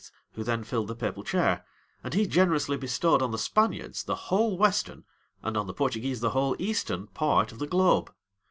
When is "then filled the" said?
0.43-0.95